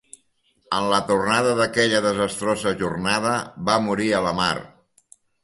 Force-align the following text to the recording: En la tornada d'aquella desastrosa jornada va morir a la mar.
En 0.77 0.85
la 0.93 1.01
tornada 1.09 1.51
d'aquella 1.59 1.99
desastrosa 2.05 2.73
jornada 2.81 3.35
va 3.69 3.77
morir 3.91 4.11
a 4.15 4.25
la 4.31 4.35
mar. 4.43 4.51